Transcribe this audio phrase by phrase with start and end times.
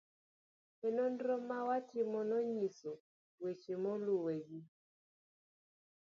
[0.87, 2.91] e Nonro ma ne watimo nonyiso
[3.41, 4.61] weche maluwegi